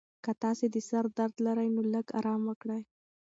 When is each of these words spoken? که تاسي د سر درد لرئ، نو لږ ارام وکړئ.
که 0.23 0.31
تاسي 0.41 0.65
د 0.73 0.77
سر 0.89 1.05
درد 1.17 1.35
لرئ، 1.45 1.67
نو 1.75 1.81
لږ 1.93 2.07
ارام 2.19 2.41
وکړئ. 2.49 2.81